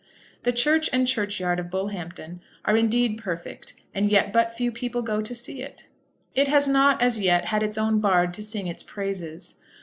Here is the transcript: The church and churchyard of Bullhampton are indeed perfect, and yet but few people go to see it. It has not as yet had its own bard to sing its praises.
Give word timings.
The 0.41 0.51
church 0.51 0.89
and 0.91 1.07
churchyard 1.07 1.59
of 1.59 1.69
Bullhampton 1.69 2.41
are 2.65 2.75
indeed 2.75 3.19
perfect, 3.19 3.75
and 3.93 4.09
yet 4.09 4.33
but 4.33 4.51
few 4.57 4.71
people 4.71 5.03
go 5.03 5.21
to 5.21 5.35
see 5.35 5.61
it. 5.61 5.89
It 6.33 6.47
has 6.47 6.67
not 6.67 6.99
as 7.03 7.19
yet 7.19 7.45
had 7.49 7.61
its 7.61 7.77
own 7.77 7.99
bard 7.99 8.33
to 8.33 8.41
sing 8.41 8.65
its 8.65 8.81
praises. 8.81 9.59